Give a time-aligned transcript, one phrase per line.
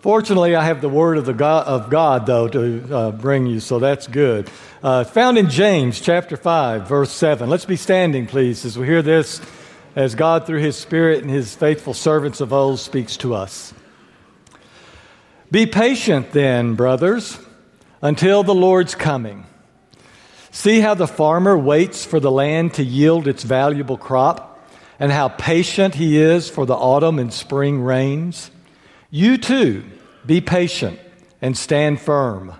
[0.00, 3.58] Fortunately, I have the word of, the God, of God, though, to uh, bring you,
[3.58, 4.48] so that's good.
[4.80, 7.50] Uh, found in James chapter 5, verse 7.
[7.50, 9.40] Let's be standing, please, as we hear this,
[9.96, 13.74] as God, through his Spirit and his faithful servants of old, speaks to us.
[15.50, 17.36] Be patient, then, brothers,
[18.00, 19.46] until the Lord's coming.
[20.52, 24.64] See how the farmer waits for the land to yield its valuable crop,
[25.00, 28.52] and how patient he is for the autumn and spring rains.
[29.10, 29.84] You too,
[30.26, 31.00] be patient
[31.40, 32.52] and stand firm,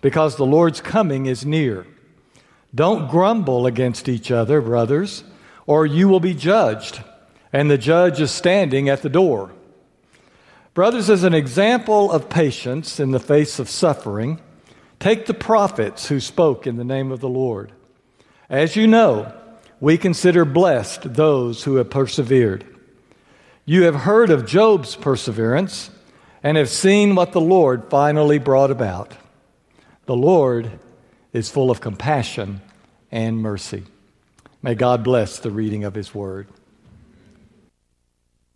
[0.00, 1.86] because the Lord's coming is near.
[2.74, 5.24] Don't grumble against each other, brothers,
[5.66, 7.02] or you will be judged,
[7.52, 9.50] and the judge is standing at the door.
[10.74, 14.40] Brothers, as an example of patience in the face of suffering,
[15.00, 17.72] take the prophets who spoke in the name of the Lord.
[18.48, 19.32] As you know,
[19.80, 22.64] we consider blessed those who have persevered.
[23.64, 25.90] You have heard of Job's perseverance
[26.46, 29.12] and have seen what the Lord finally brought about.
[30.04, 30.78] The Lord
[31.32, 32.60] is full of compassion
[33.10, 33.82] and mercy.
[34.62, 36.46] May God bless the reading of His Word.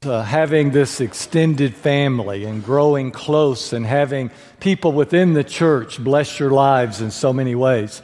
[0.04, 6.38] Uh, having this extended family and growing close and having people within the church bless
[6.38, 8.02] your lives in so many ways.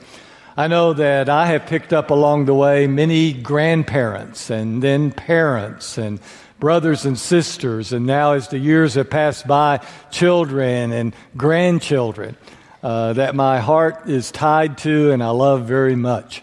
[0.57, 5.97] I know that I have picked up along the way many grandparents and then parents
[5.97, 6.19] and
[6.59, 12.37] brothers and sisters, and now as the years have passed by, children and grandchildren
[12.83, 16.43] uh, that my heart is tied to and I love very much.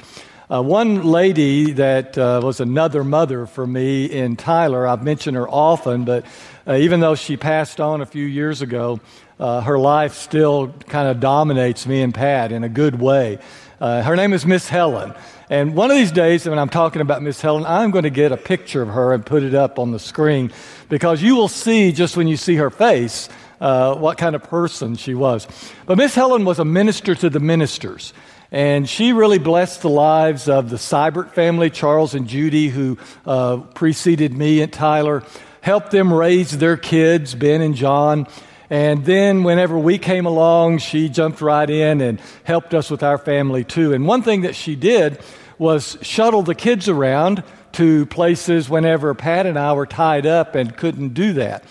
[0.52, 5.50] Uh, one lady that uh, was another mother for me in Tyler, I've mentioned her
[5.50, 6.26] often, but
[6.68, 9.00] uh, even though she passed on a few years ago,
[9.40, 13.40] uh, her life still kind of dominates me and Pat in a good way.
[13.82, 15.14] Uh, her name is Miss Helen.
[15.54, 18.32] And one of these days, when I'm talking about Miss Helen, I'm going to get
[18.32, 20.52] a picture of her and put it up on the screen
[20.90, 23.30] because you will see just when you see her face
[23.62, 25.48] uh, what kind of person she was.
[25.86, 28.14] But Miss Helen was a minister to the ministers.
[28.52, 33.58] And she really blessed the lives of the Seibert family, Charles and Judy, who uh,
[33.76, 35.22] preceded me and Tyler,
[35.62, 38.26] helped them raise their kids, Ben and John.
[38.72, 43.20] And then, whenever we came along, she jumped right in and helped us with our
[43.20, 43.94] family too.
[43.94, 45.20] And one thing that she did
[45.64, 47.42] was shuttle the kids around
[47.72, 51.64] to places whenever Pat and I were tied up and couldn't do that.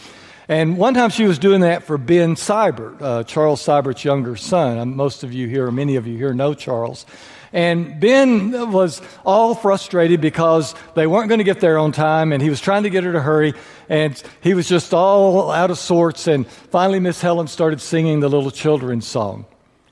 [0.49, 4.97] And one time she was doing that for Ben Seibert, uh, Charles Seibert's younger son.
[4.97, 7.05] Most of you here, or many of you here, know Charles.
[7.53, 12.43] And Ben was all frustrated because they weren't going to get there on time, and
[12.43, 13.53] he was trying to get her to hurry,
[13.91, 16.27] and he was just all out of sorts.
[16.27, 19.45] And finally, Miss Helen started singing the little children's song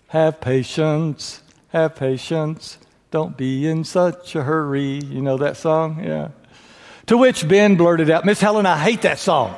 [0.09, 2.79] Have patience, have patience,
[3.11, 5.01] don't be in such a hurry.
[5.01, 6.05] You know that song?
[6.05, 6.29] Yeah.
[7.07, 9.57] To which Ben blurted out, Miss Helen, I hate that song.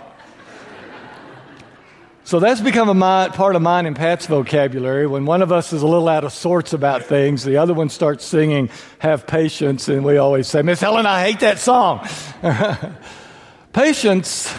[2.25, 5.07] So that's become a my, part of mine and Pat's vocabulary.
[5.07, 7.91] When one of us is a little out of sorts about things, the other one
[7.91, 8.71] starts singing,
[9.01, 12.09] Have patience, and we always say, Miss Helen, I hate that song.
[13.75, 14.55] patience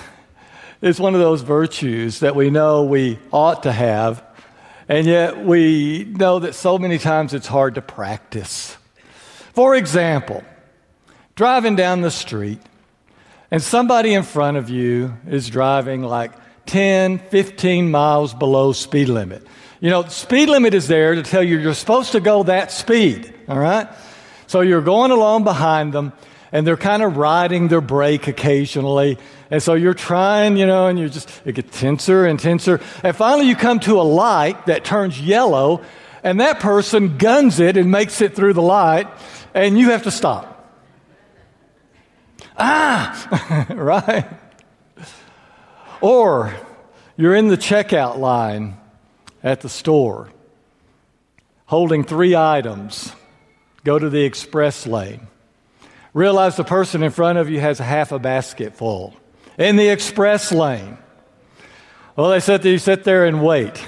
[0.82, 4.24] is one of those virtues that we know we ought to have,
[4.88, 8.78] and yet we know that so many times it's hard to practice.
[9.53, 10.44] For example,
[11.36, 12.59] driving down the street,
[13.52, 16.31] and somebody in front of you is driving like
[16.66, 19.46] 10, 15 miles below speed limit.
[19.80, 23.31] You know, speed limit is there to tell you you're supposed to go that speed,
[23.47, 23.88] all right?
[24.47, 26.14] So you're going along behind them
[26.52, 29.20] and they're kind of riding their brake occasionally.
[29.52, 32.80] And so you're trying, you know, and you just, it gets tenser and tenser.
[33.03, 35.84] And finally you come to a light that turns yellow
[36.24, 39.08] and that person guns it and makes it through the light
[39.53, 40.50] and you have to stop.
[42.58, 44.25] Ah, right?
[46.02, 46.53] Or
[47.16, 48.78] you're in the checkout line
[49.44, 50.30] at the store
[51.66, 53.12] holding three items.
[53.84, 55.28] Go to the express lane.
[56.14, 59.16] Realize the person in front of you has half a basket full.
[59.58, 60.97] In the express lane.
[62.16, 63.84] Well, they sit there, you sit there and wait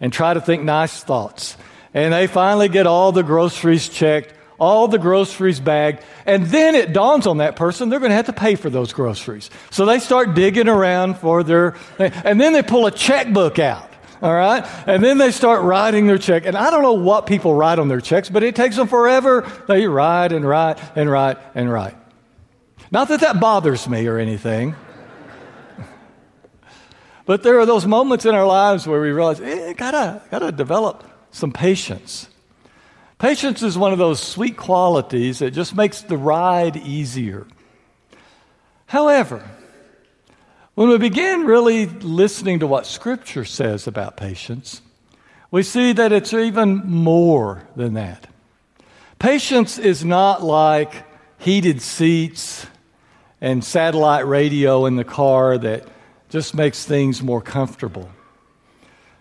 [0.00, 1.56] and try to think nice thoughts.
[1.92, 6.92] And they finally get all the groceries checked all the groceries bagged, and then it
[6.92, 9.50] dawns on that person they're going to have to pay for those groceries.
[9.70, 13.90] So they start digging around for their, and then they pull a checkbook out.
[14.22, 14.64] All right?
[14.86, 16.46] And then they start writing their check.
[16.46, 19.50] And I don't know what people write on their checks, but it takes them forever.
[19.68, 21.94] They write and write and write and write.
[22.90, 24.74] Not that that bothers me or anything.
[27.26, 31.04] but there are those moments in our lives where we realize, eh, gotta, gotta develop
[31.30, 32.28] some patience.
[33.18, 37.46] Patience is one of those sweet qualities that just makes the ride easier.
[38.86, 39.42] However,
[40.76, 44.82] When we begin really listening to what Scripture says about patience,
[45.50, 48.26] we see that it's even more than that.
[49.18, 51.06] Patience is not like
[51.38, 52.66] heated seats
[53.40, 55.88] and satellite radio in the car that
[56.28, 58.10] just makes things more comfortable.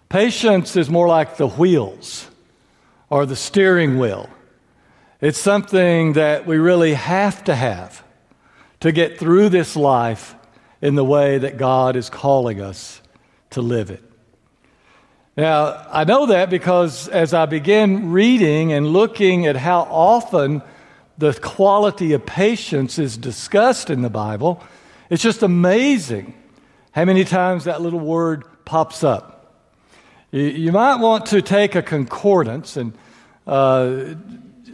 [0.09, 2.27] Patience is more like the wheels
[3.15, 4.29] or the steering wheel.
[5.21, 8.03] It's something that we really have to have
[8.81, 10.35] to get through this life
[10.81, 13.01] in the way that God is calling us
[13.51, 14.03] to live it.
[15.37, 20.61] Now, I know that because as I begin reading and looking at how often
[21.17, 24.61] the quality of patience is discussed in the Bible,
[25.09, 26.33] it's just amazing
[26.91, 29.31] how many times that little word pops up.
[30.31, 32.91] You, might want to take a concordance, and
[33.47, 34.15] uh,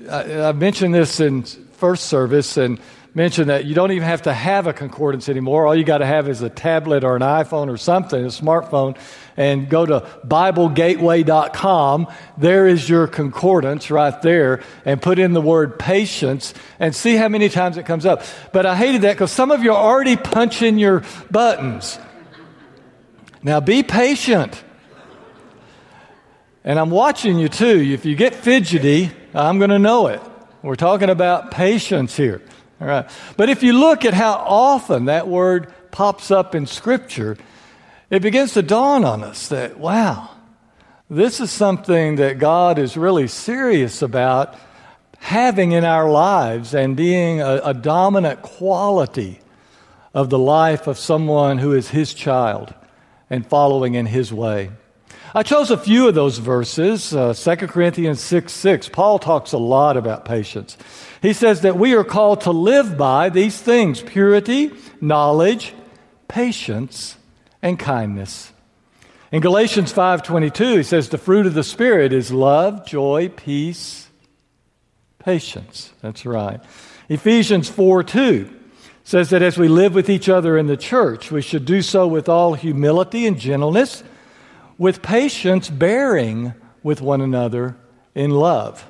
[0.09, 2.79] I, I mentioned this in first service, and
[3.13, 5.67] mentioned that you don't even have to have a concordance anymore.
[5.67, 8.97] All you got to have is a tablet or an iPhone or something, a smartphone,
[9.35, 12.07] and go to BibleGateway.com.
[12.37, 17.27] There is your concordance right there, and put in the word patience and see how
[17.27, 18.23] many times it comes up.
[18.53, 21.99] But I hated that because some of you are already punching your buttons.
[23.43, 24.63] Now be patient.
[26.63, 27.81] And I'm watching you too.
[27.81, 30.21] If you get fidgety, I'm going to know it.
[30.61, 32.41] We're talking about patience here.
[32.79, 33.09] All right.
[33.35, 37.37] But if you look at how often that word pops up in Scripture,
[38.09, 40.29] it begins to dawn on us that, wow,
[41.09, 44.55] this is something that God is really serious about
[45.17, 49.39] having in our lives and being a, a dominant quality
[50.13, 52.73] of the life of someone who is His child
[53.29, 54.71] and following in His way.
[55.33, 57.15] I chose a few of those verses.
[57.15, 58.89] Uh, 2 Corinthians 6 6.
[58.89, 60.77] Paul talks a lot about patience.
[61.21, 65.73] He says that we are called to live by these things purity, knowledge,
[66.27, 67.15] patience,
[67.61, 68.51] and kindness.
[69.31, 74.09] In Galatians 5:22 he says the fruit of the spirit is love, joy, peace,
[75.19, 75.93] patience.
[76.01, 76.59] That's right.
[77.07, 78.49] Ephesians 4:2
[79.05, 82.05] says that as we live with each other in the church, we should do so
[82.05, 84.03] with all humility and gentleness,
[84.81, 87.77] with patience bearing with one another
[88.15, 88.83] in love.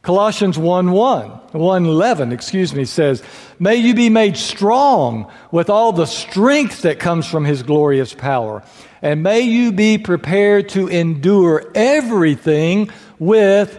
[0.00, 3.20] Colossians 1 1, 1 11, excuse me, says,
[3.58, 8.62] May you be made strong with all the strength that comes from his glorious power,
[9.02, 13.76] and may you be prepared to endure everything with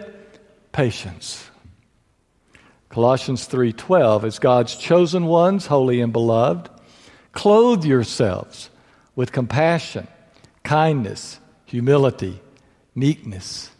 [0.72, 1.42] patience.
[2.90, 6.68] Colossians 3:12 as God's chosen ones holy and beloved
[7.32, 8.68] clothe yourselves
[9.14, 10.06] with compassion
[10.62, 12.40] kindness humility
[12.94, 13.70] meekness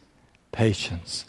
[0.53, 1.25] patience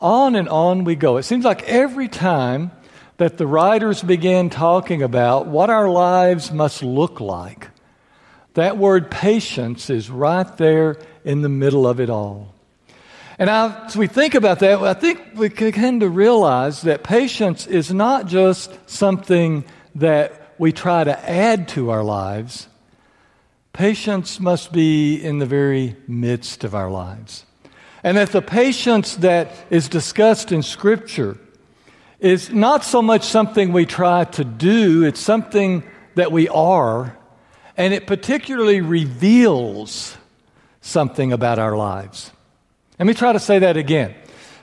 [0.00, 1.16] on and on we go.
[1.16, 2.70] It seems like every time
[3.16, 7.68] that the writers begin talking about what our lives must look like,
[8.54, 12.54] that word patience is right there in the middle of it all.
[13.38, 17.92] And as we think about that, I think we begin to realize that patience is
[17.92, 19.64] not just something
[19.96, 22.66] that we try to add to our lives.
[23.78, 27.44] Patience must be in the very midst of our lives.
[28.02, 31.38] And that the patience that is discussed in Scripture
[32.18, 35.84] is not so much something we try to do, it's something
[36.16, 37.16] that we are,
[37.76, 40.16] and it particularly reveals
[40.80, 42.32] something about our lives.
[42.98, 44.12] Let me try to say that again.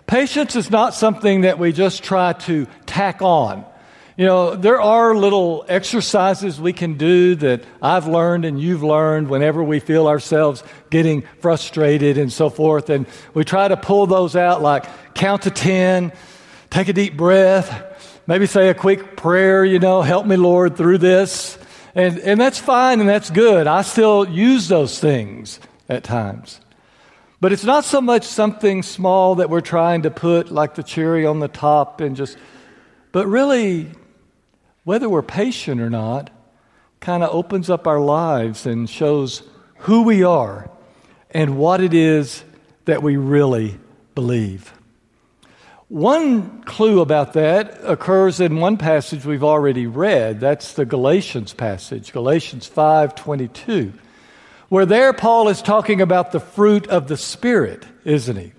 [0.08, 3.64] Patience is not something that we just try to tack on.
[4.18, 9.30] You know, there are little exercises we can do that I've learned and you've learned
[9.30, 12.90] whenever we feel ourselves getting frustrated and so forth.
[12.90, 16.14] And we try to pull those out like count to 10,
[16.70, 21.00] take a deep breath, maybe say a quick prayer, you know, help me, Lord, through
[21.00, 21.58] this.
[21.94, 23.68] And, and that's fine and that's good.
[23.68, 26.62] I still use those things at times.
[27.42, 31.26] But it's not so much something small that we're trying to put like the cherry
[31.26, 32.38] on the top and just,
[33.12, 33.92] but really
[34.86, 36.30] whether we're patient or not,
[37.02, 39.44] kind of opens up our lives and shows
[39.80, 40.70] who we are
[41.32, 42.44] and what it is
[42.86, 43.78] that we really
[44.16, 44.72] believe.
[45.88, 50.40] One clue about that occurs in one passage we've already read.
[50.40, 53.94] That's the Galatians passage, Galatians 5:22.
[54.70, 58.54] Where there Paul is talking about the fruit of the spirit, isn't he?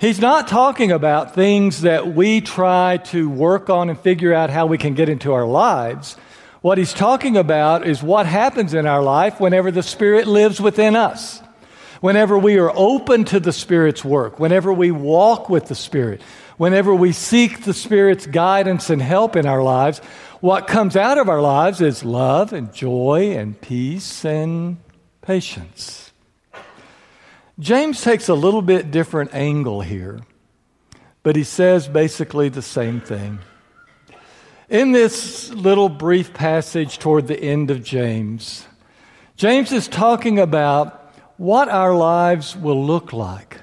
[0.00, 4.66] He's not talking about things that we try to work on and figure out how
[4.66, 6.16] we can get into our lives.
[6.60, 10.94] What he's talking about is what happens in our life whenever the Spirit lives within
[10.94, 11.42] us.
[12.00, 16.22] Whenever we are open to the Spirit's work, whenever we walk with the Spirit,
[16.58, 19.98] whenever we seek the Spirit's guidance and help in our lives,
[20.40, 24.76] what comes out of our lives is love and joy and peace and
[25.22, 26.07] patience.
[27.58, 30.20] James takes a little bit different angle here,
[31.24, 33.40] but he says basically the same thing.
[34.68, 38.64] In this little brief passage toward the end of James,
[39.36, 43.58] James is talking about what our lives will look like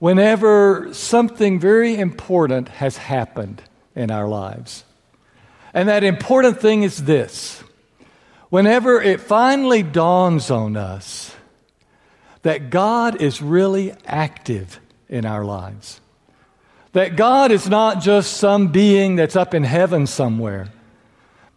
[0.00, 3.62] whenever something very important has happened
[3.94, 4.84] in our lives.
[5.72, 7.62] And that important thing is this
[8.48, 11.35] whenever it finally dawns on us
[12.46, 16.00] that God is really active in our lives,
[16.92, 20.68] that God is not just some being that's up in heaven somewhere,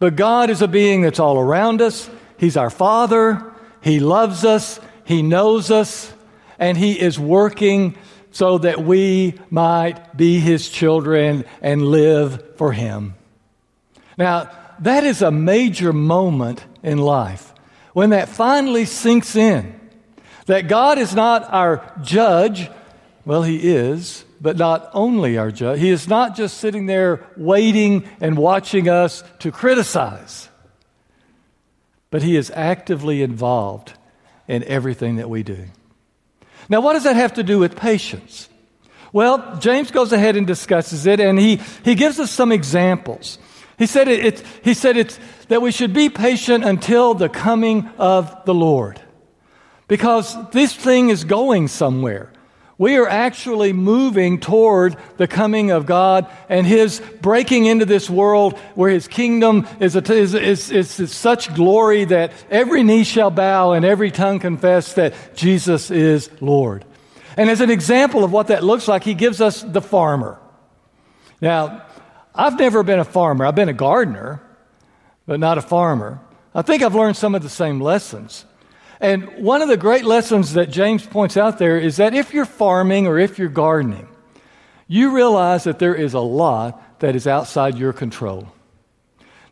[0.00, 2.10] but God is a being that's all around us.
[2.38, 6.12] He's our Father, He loves us, He knows us,
[6.58, 7.96] and He is working
[8.32, 13.14] so that we might be His children and live for Him.
[14.18, 17.54] Now, that is a major moment in life
[17.92, 19.79] when that finally sinks in
[20.50, 22.68] that God is not our judge.
[23.24, 25.78] Well, He is, but not only our judge.
[25.78, 30.48] He is not just sitting there waiting and watching us to criticize,
[32.10, 33.92] but He is actively involved
[34.48, 35.66] in everything that we do.
[36.68, 38.48] Now, what does that have to do with patience?
[39.12, 43.38] Well, James goes ahead and discusses it, and he, he gives us some examples.
[43.78, 45.16] He said, it, it, he said it's,
[45.46, 49.00] that we should be patient until the coming of the Lord.
[49.90, 52.30] Because this thing is going somewhere.
[52.78, 58.56] We are actually moving toward the coming of God and His breaking into this world
[58.76, 63.72] where His kingdom is, a, is, is, is, such glory that every knee shall bow
[63.72, 66.84] and every tongue confess that Jesus is Lord.
[67.36, 70.38] And as an example of what that looks like, He gives us the farmer.
[71.40, 71.84] Now,
[72.32, 73.44] I've never been a farmer.
[73.44, 74.40] I've been a gardener,
[75.26, 76.20] but not a farmer.
[76.54, 78.44] I think I've learned some of the same lessons.
[79.00, 82.44] And one of the great lessons that James points out there is that if you're
[82.44, 84.06] farming or if you're gardening,
[84.86, 88.52] you realize that there is a lot that is outside your control.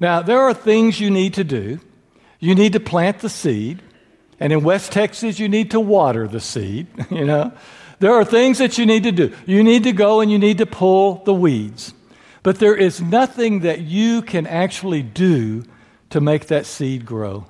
[0.01, 1.81] Now, there are things you need to do.
[2.39, 3.83] You need to plant the seed.
[4.39, 7.53] And in West Texas, you need to water the seed, you know.
[8.01, 9.35] There are things that you need to do.
[9.47, 11.95] You need to go and you need to pull the weeds.
[12.43, 15.65] But there is nothing that you can actually do
[16.11, 17.47] to make that seed grow.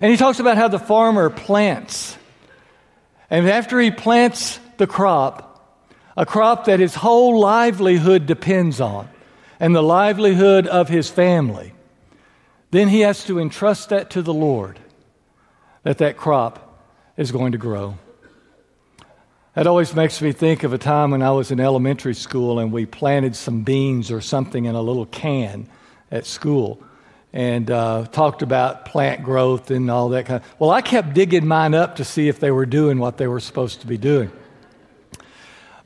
[0.00, 2.16] And he talks about how the farmer plants.
[3.28, 5.46] And after he plants the crop,
[6.16, 9.08] a crop that his whole livelihood depends on,
[9.58, 11.72] and the livelihood of his family,
[12.70, 14.78] then he has to entrust that to the Lord
[15.82, 16.84] that that crop
[17.16, 17.98] is going to grow.
[19.54, 22.72] That always makes me think of a time when I was in elementary school and
[22.72, 25.68] we planted some beans or something in a little can
[26.10, 26.82] at school
[27.32, 30.54] and uh, talked about plant growth and all that kind of.
[30.58, 33.40] Well, I kept digging mine up to see if they were doing what they were
[33.40, 34.32] supposed to be doing.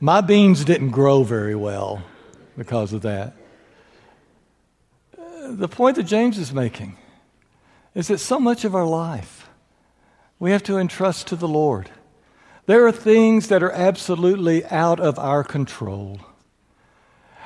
[0.01, 2.03] My beans didn't grow very well
[2.57, 3.35] because of that.
[5.47, 6.97] The point that James is making
[7.95, 9.49] is that so much of our life
[10.39, 11.91] we have to entrust to the Lord.
[12.67, 16.21] There are things that are absolutely out of our control.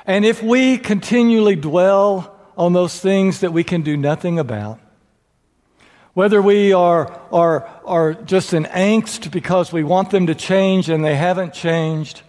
[0.05, 4.79] And if we continually dwell on those things that we can do nothing about.
[6.13, 11.03] Whether we are, are, are just in angst because we want them to change and
[11.03, 12.21] they haven't changed,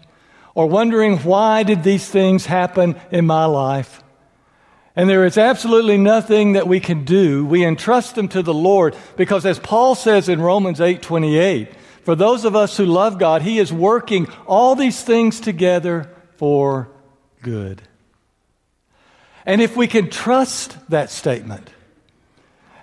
[0.55, 4.05] or wondering why did these things happen in my life,
[4.95, 7.45] and there is absolutely nothing that we can do.
[7.45, 11.69] We entrust them to the Lord because as Paul says in Romans 8:28,
[12.05, 16.89] for those of us who love God, he is working all these things together for
[17.43, 17.83] good.
[19.51, 21.69] And if we can trust that statement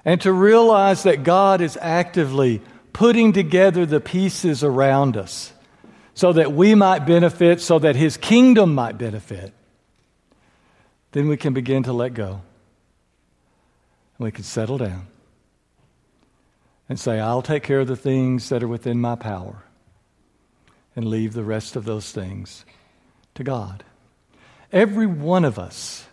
[0.04, 5.54] and to realize that God is actively putting together the pieces around us
[6.14, 9.54] so that we might benefit, so that His kingdom might benefit,
[11.14, 12.42] then we can begin to let go.
[14.18, 15.08] And we can settle down
[16.90, 19.64] and say, I'll take care of the things that are within my power
[20.98, 22.66] and leave the rest of those things
[23.36, 23.86] to God.
[24.74, 26.08] Every one of us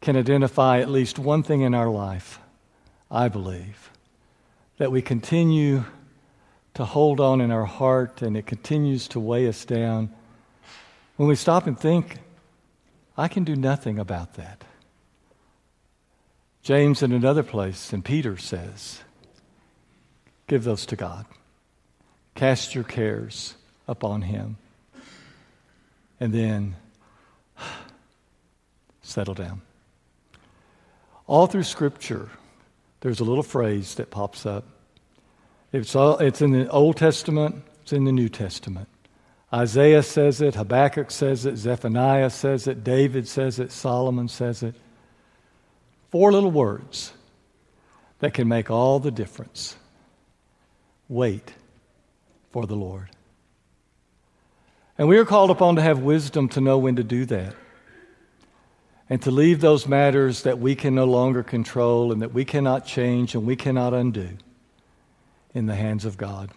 [0.00, 2.38] can identify at least one thing in our life,
[3.10, 3.90] I believe,
[4.78, 5.84] that we continue
[6.74, 10.10] to hold on in our heart and it continues to weigh us down.
[11.16, 12.18] When we stop and think,
[13.16, 14.62] I can do nothing about that.
[16.62, 19.00] James, in another place, and Peter says,
[20.46, 21.26] Give those to God.
[22.34, 23.54] Cast your cares
[23.88, 24.56] upon Him.
[26.20, 26.76] And then
[29.02, 29.62] settle down.
[31.28, 32.30] All through Scripture,
[33.00, 34.64] there's a little phrase that pops up.
[35.72, 38.88] It's, all, it's in the Old Testament, it's in the New Testament.
[39.52, 44.74] Isaiah says it, Habakkuk says it, Zephaniah says it, David says it, Solomon says it.
[46.10, 47.12] Four little words
[48.20, 49.76] that can make all the difference.
[51.08, 51.52] Wait
[52.50, 53.08] for the Lord.
[54.96, 57.54] And we are called upon to have wisdom to know when to do that.
[59.10, 62.84] And to leave those matters that we can no longer control and that we cannot
[62.84, 64.30] change and we cannot undo
[65.54, 66.50] in the hands of God.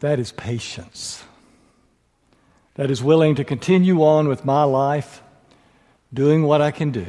[0.00, 1.24] That is patience.
[2.74, 5.22] That is willing to continue on with my life,
[6.12, 7.06] doing what I can do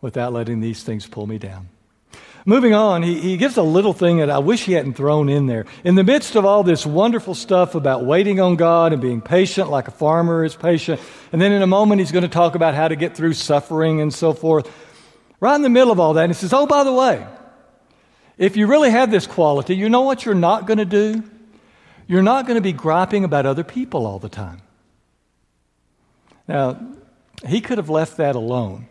[0.00, 1.68] without letting these things pull me down.
[2.48, 5.46] Moving on, he, he gives a little thing that I wish he hadn't thrown in
[5.46, 5.66] there.
[5.82, 9.68] In the midst of all this wonderful stuff about waiting on God and being patient
[9.68, 11.00] like a farmer is patient,
[11.32, 14.00] and then in a moment he's going to talk about how to get through suffering
[14.00, 14.72] and so forth.
[15.40, 17.26] Right in the middle of all that, he says, Oh, by the way,
[18.38, 21.24] if you really have this quality, you know what you're not going to do?
[22.06, 24.62] You're not going to be griping about other people all the time.
[26.46, 26.78] Now,
[27.44, 28.86] he could have left that alone.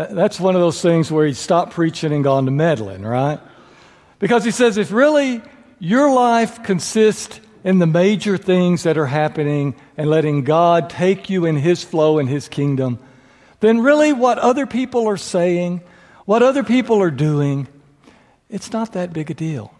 [0.00, 3.38] Uh, that's one of those things where he stopped preaching and gone to meddling, right?
[4.18, 5.42] Because he says if really
[5.78, 11.44] your life consists in the major things that are happening and letting God take you
[11.44, 12.98] in his flow in his kingdom,
[13.60, 15.82] then really what other people are saying,
[16.24, 17.68] what other people are doing,
[18.48, 19.74] it's not that big a deal.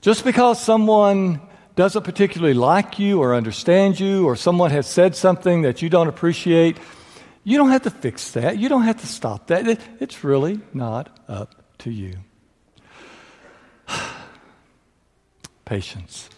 [0.00, 1.40] Just because someone
[1.76, 6.08] doesn't particularly like you or understand you, or someone has said something that you don't
[6.08, 6.76] appreciate,
[7.44, 8.58] you don't have to fix that.
[8.58, 9.66] You don't have to stop that.
[9.66, 12.16] It, it's really not up to you.
[15.64, 16.28] Patience.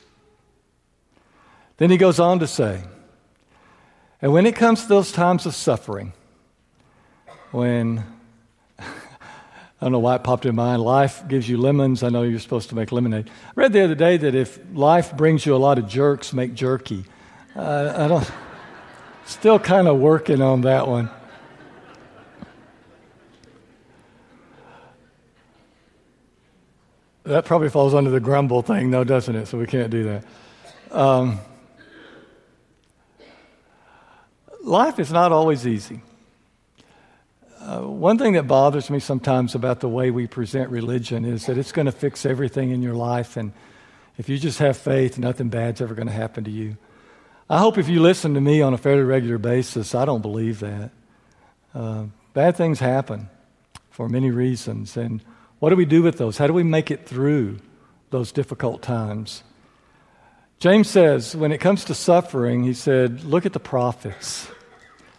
[1.76, 2.82] Then he goes on to say,
[4.22, 6.12] and when it comes to those times of suffering,
[7.50, 8.04] when
[8.78, 8.84] I
[9.82, 10.82] don't know why it popped in mind.
[10.82, 12.02] Life gives you lemons.
[12.02, 13.28] I know you're supposed to make lemonade.
[13.28, 16.54] I read the other day that if life brings you a lot of jerks, make
[16.54, 17.04] jerky.
[17.54, 18.30] Uh, I don't.
[19.26, 21.10] Still kind of working on that one.
[27.24, 29.46] That probably falls under the grumble thing, though, doesn't it?
[29.46, 30.24] So we can't do that.
[30.90, 31.40] Um,
[34.62, 36.02] life is not always easy.
[37.60, 41.56] Uh, one thing that bothers me sometimes about the way we present religion is that
[41.56, 43.54] it's going to fix everything in your life, and
[44.18, 46.76] if you just have faith, nothing bad's ever going to happen to you.
[47.48, 50.60] I hope if you listen to me on a fairly regular basis, I don't believe
[50.60, 50.90] that.
[51.74, 53.28] Uh, bad things happen
[53.90, 55.22] for many reasons, and
[55.58, 56.38] what do we do with those?
[56.38, 57.58] How do we make it through
[58.08, 59.42] those difficult times?
[60.58, 64.48] James says, when it comes to suffering, he said, look at the prophets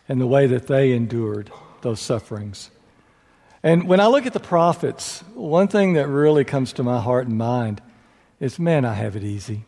[0.10, 2.72] and the way that they endured those sufferings.
[3.62, 7.28] And when I look at the prophets, one thing that really comes to my heart
[7.28, 7.82] and mind
[8.40, 9.66] is man, I have it easy.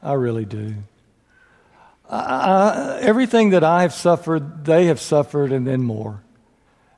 [0.00, 0.76] I really do.
[2.12, 6.22] I, everything that I have suffered, they have suffered and then more.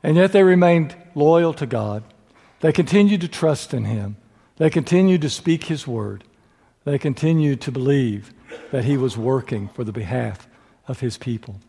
[0.02, 2.02] And yet they remained loyal to God.
[2.60, 4.16] They continued to trust in Him.
[4.56, 6.24] They continued to speak His word.
[6.84, 8.34] They continued to believe
[8.72, 10.48] that He was working for the behalf
[10.88, 11.60] of His people.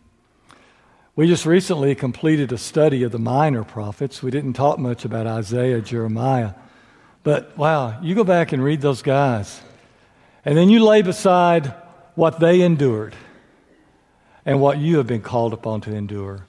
[1.16, 4.24] We just recently completed a study of the minor prophets.
[4.24, 6.54] We didn't talk much about Isaiah, Jeremiah.
[7.24, 9.62] But wow, you go back and read those guys.
[10.44, 11.74] And then you lay beside
[12.16, 13.16] what they endured
[14.46, 16.46] and what you have been called upon to endure,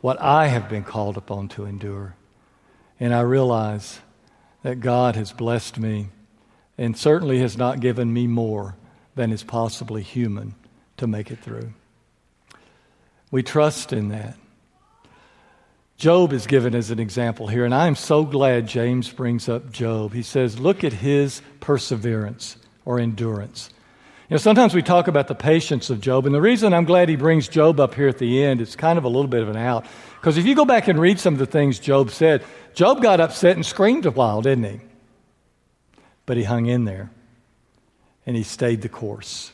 [0.00, 2.16] what I have been called upon to endure.
[2.98, 4.00] And I realize
[4.62, 6.08] that God has blessed me
[6.78, 8.76] and certainly has not given me more
[9.14, 10.54] than is possibly human
[10.96, 11.72] to make it through.
[13.30, 14.36] We trust in that.
[15.96, 20.12] Job is given as an example here, and I'm so glad James brings up Job.
[20.12, 23.70] He says, Look at his perseverance or endurance.
[24.28, 27.10] You know, sometimes we talk about the patience of Job, and the reason I'm glad
[27.10, 29.50] he brings Job up here at the end, it's kind of a little bit of
[29.50, 29.84] an out.
[30.18, 33.20] Because if you go back and read some of the things Job said, Job got
[33.20, 34.80] upset and screamed a while, didn't he?
[36.24, 37.10] But he hung in there,
[38.24, 39.52] and he stayed the course.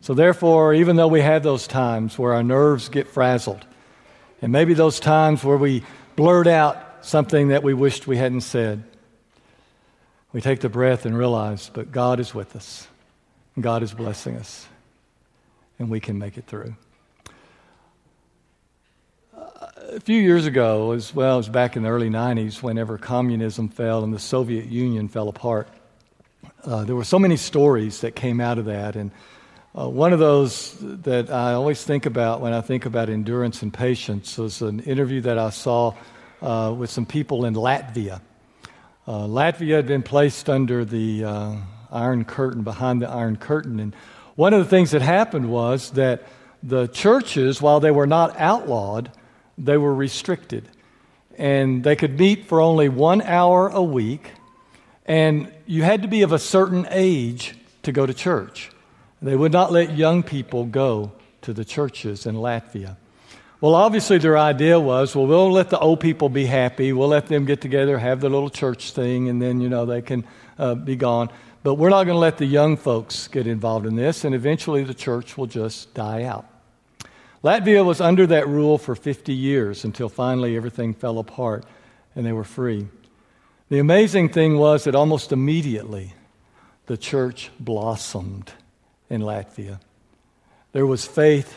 [0.00, 3.66] So, therefore, even though we have those times where our nerves get frazzled,
[4.40, 5.82] and maybe those times where we
[6.14, 8.84] blurt out something that we wished we hadn't said,
[10.32, 12.88] we take the breath and realize, but God is with us,
[13.58, 14.66] God is blessing us,
[15.78, 16.74] and we can make it through.
[19.88, 24.02] a few years ago, as well, was back in the early 90s, whenever communism fell
[24.02, 25.68] and the Soviet Union fell apart,
[26.64, 28.96] uh, there were so many stories that came out of that.
[28.96, 29.12] And
[29.76, 33.70] Uh, one of those that I always think about when I think about endurance and
[33.70, 35.92] patience was an interview that I saw
[36.40, 38.22] uh, with some people in Latvia.
[39.06, 41.56] Uh, Latvia had been placed under the uh,
[41.90, 43.80] Iron Curtain, behind the Iron Curtain.
[43.80, 43.94] And
[44.34, 46.24] one of the things that happened was that
[46.62, 49.10] the churches, while they were not outlawed,
[49.56, 50.68] they were restricted.
[51.38, 54.30] And they could meet for only one hour a week,
[55.04, 58.70] and you had to be of a certain age to go to church.
[59.22, 62.96] They would not let young people go to the churches in Latvia.
[63.60, 66.92] Well, obviously, their idea was, well, we'll let the old people be happy.
[66.92, 70.02] We'll let them get together, have their little church thing, and then, you know, they
[70.02, 70.26] can
[70.58, 71.30] uh, be gone.
[71.66, 74.84] But we're not going to let the young folks get involved in this, and eventually
[74.84, 76.46] the church will just die out.
[77.42, 81.66] Latvia was under that rule for 50 years until finally everything fell apart
[82.14, 82.86] and they were free.
[83.68, 86.14] The amazing thing was that almost immediately
[86.86, 88.52] the church blossomed
[89.10, 89.80] in Latvia.
[90.70, 91.52] There was faith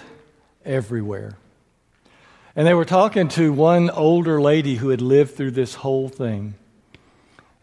[0.65, 1.38] everywhere.
[2.56, 6.56] And they were talking to one older lady who had lived through this whole thing.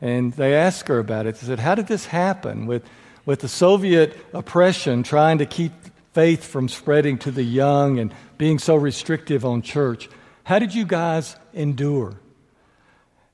[0.00, 1.36] And they asked her about it.
[1.36, 2.84] They said, How did this happen with,
[3.24, 5.72] with the Soviet oppression trying to keep
[6.12, 10.08] faith from spreading to the young and being so restrictive on church?
[10.44, 12.18] How did you guys endure?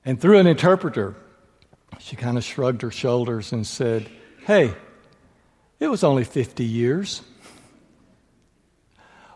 [0.05, 1.15] And through an interpreter,
[1.99, 4.09] she kind of shrugged her shoulders and said,
[4.47, 4.75] Hey,
[5.79, 7.23] it was only 50 years.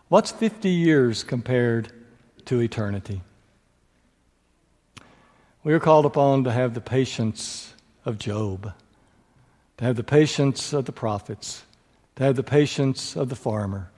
[0.09, 1.91] What's 50 years compared
[2.45, 3.21] to eternity?
[5.67, 7.73] We are called upon to have the patience
[8.05, 8.71] of Job,
[9.75, 11.63] to have the patience of the prophets,
[12.15, 13.91] to have the patience of the farmer,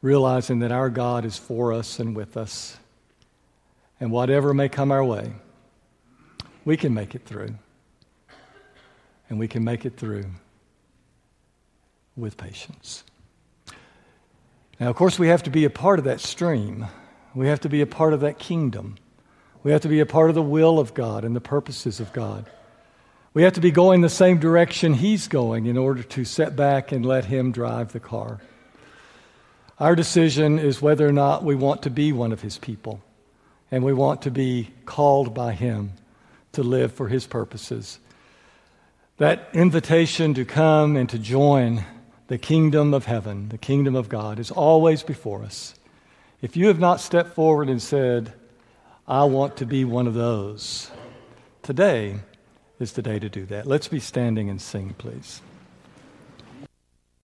[0.00, 2.78] realizing that our God is for us and with us.
[3.98, 5.32] And whatever may come our way,
[6.64, 7.56] we can make it through.
[9.28, 10.26] And we can make it through
[12.16, 13.02] with patience.
[14.78, 16.86] Now, of course, we have to be a part of that stream.
[17.34, 18.98] We have to be a part of that kingdom.
[19.68, 22.10] We have to be a part of the will of God and the purposes of
[22.14, 22.46] God.
[23.34, 26.90] We have to be going the same direction He's going in order to set back
[26.90, 28.40] and let Him drive the car.
[29.78, 33.02] Our decision is whether or not we want to be one of His people
[33.70, 35.92] and we want to be called by Him
[36.52, 37.98] to live for His purposes.
[39.18, 41.84] That invitation to come and to join
[42.28, 45.74] the kingdom of heaven, the kingdom of God, is always before us.
[46.40, 48.32] If you have not stepped forward and said,
[49.10, 50.90] I want to be one of those,
[51.62, 52.20] today
[52.78, 53.66] is the day to do that.
[53.66, 55.40] Let's be standing and sing, please.